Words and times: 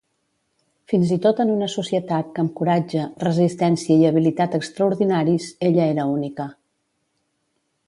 Fins 0.93 1.11
i 1.15 1.17
tot 1.25 1.41
en 1.43 1.51
una 1.55 1.67
societat 1.73 2.31
que 2.37 2.41
amb 2.45 2.53
coratge, 2.61 3.03
resistència 3.27 3.99
i 3.99 4.09
habilitat 4.11 4.57
extraordinaris, 4.61 5.53
ella 5.71 5.89
era 5.95 6.09
única. 6.17 6.51